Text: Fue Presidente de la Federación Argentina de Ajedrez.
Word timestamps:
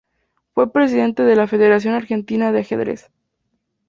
Fue 0.55 0.73
Presidente 0.73 1.21
de 1.21 1.35
la 1.35 1.45
Federación 1.45 1.93
Argentina 1.93 2.51
de 2.51 2.61
Ajedrez. 2.61 3.11